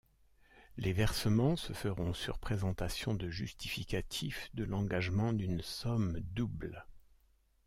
[0.77, 6.87] Les versements se feront sur présentation de justificatifs de l'engagement d'une somme double.